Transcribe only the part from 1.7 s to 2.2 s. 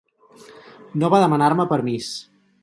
permís.